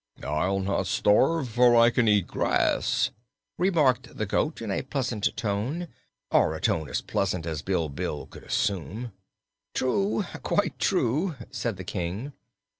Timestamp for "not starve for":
0.61-1.75